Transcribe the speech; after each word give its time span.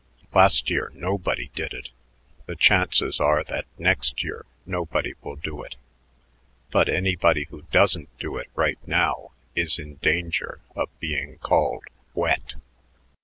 Last 0.33 0.67
year 0.71 0.91
nobody 0.95 1.51
did 1.53 1.75
it; 1.75 1.89
the 2.47 2.55
chances 2.55 3.19
are 3.19 3.43
that 3.43 3.67
next 3.77 4.23
year 4.23 4.47
nobody 4.65 5.13
will 5.21 5.35
do 5.35 5.61
it, 5.61 5.75
but 6.71 6.89
anybody 6.89 7.43
who 7.51 7.65
doesn't 7.71 8.09
do 8.17 8.37
it 8.37 8.49
right 8.55 8.79
now 8.87 9.29
is 9.55 9.77
in 9.77 9.97
danger 9.97 10.59
of 10.75 10.89
being 10.99 11.37
called 11.37 11.83
wet." 12.15 12.55